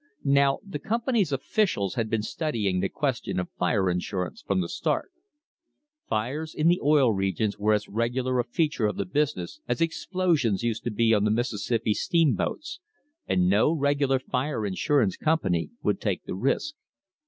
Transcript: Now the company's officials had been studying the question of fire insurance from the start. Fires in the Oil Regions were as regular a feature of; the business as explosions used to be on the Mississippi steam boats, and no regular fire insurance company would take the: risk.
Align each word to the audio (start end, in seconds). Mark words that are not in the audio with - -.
Now 0.25 0.57
the 0.65 0.79
company's 0.79 1.31
officials 1.31 1.93
had 1.93 2.09
been 2.09 2.23
studying 2.23 2.79
the 2.79 2.89
question 2.89 3.39
of 3.39 3.51
fire 3.51 3.87
insurance 3.87 4.41
from 4.41 4.59
the 4.59 4.67
start. 4.67 5.11
Fires 6.09 6.55
in 6.55 6.67
the 6.69 6.81
Oil 6.83 7.13
Regions 7.13 7.59
were 7.59 7.73
as 7.73 7.87
regular 7.87 8.39
a 8.39 8.43
feature 8.43 8.87
of; 8.87 8.95
the 8.97 9.05
business 9.05 9.59
as 9.67 9.79
explosions 9.79 10.63
used 10.63 10.83
to 10.85 10.91
be 10.91 11.13
on 11.13 11.23
the 11.23 11.29
Mississippi 11.29 11.93
steam 11.93 12.33
boats, 12.33 12.79
and 13.27 13.47
no 13.47 13.71
regular 13.73 14.17
fire 14.17 14.65
insurance 14.65 15.17
company 15.17 15.69
would 15.83 16.01
take 16.01 16.23
the: 16.23 16.33
risk. 16.33 16.73